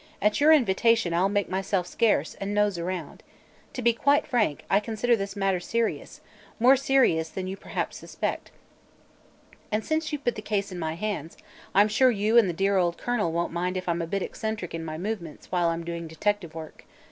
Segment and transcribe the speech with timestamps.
[0.19, 3.21] At your invitation I'll make myself scarce, and nose around.
[3.73, 6.21] To be quite frank, I consider this matter serious;
[6.59, 8.49] more serious than you perhaps suspect.
[9.71, 11.37] And, since you've put this case in my hands,
[11.75, 14.83] I'm sure you and the dear colonel won't mind if I'm a bit eccentric in
[14.83, 16.83] my movements while I'm doing detective work.